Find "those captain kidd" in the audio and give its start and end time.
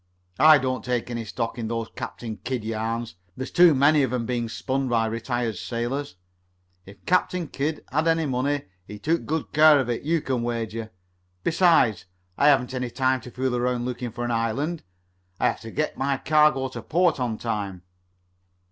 1.67-2.63